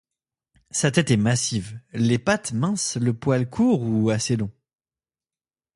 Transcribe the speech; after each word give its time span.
Sa 0.71 0.89
tête 0.89 1.11
est 1.11 1.15
massive, 1.15 1.79
les 1.93 2.17
pattes 2.17 2.53
minces, 2.53 2.95
le 2.97 3.13
poil 3.13 3.47
court 3.47 3.83
ou 3.83 4.09
assez 4.09 4.35
long. 4.35 4.49